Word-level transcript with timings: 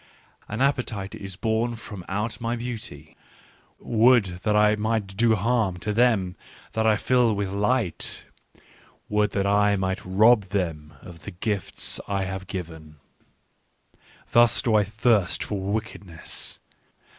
"An 0.47 0.61
appetite 0.63 1.13
is 1.13 1.35
born 1.35 1.75
from 1.75 2.03
out 2.09 2.41
my 2.41 2.55
beauty: 2.55 3.15
would 3.77 4.25
that 4.41 4.55
I 4.55 4.75
might 4.75 5.15
do 5.15 5.35
harm 5.35 5.77
to 5.77 5.93
them 5.93 6.35
that 6.71 6.87
I 6.87 6.97
fill 6.97 7.35
with 7.35 7.51
light; 7.51 8.25
would 9.09 9.29
that 9.33 9.45
I 9.45 9.75
might 9.75 10.03
rob 10.03 10.45
them 10.45 10.95
of 11.03 11.21
the 11.21 11.29
gifts 11.29 11.99
I 12.07 12.23
have 12.23 12.47
given:— 12.47 12.95
thus 14.31 14.59
do 14.63 14.73
I 14.73 14.83
thirst 14.85 15.43
for 15.43 15.59
wickedness. 15.61 16.57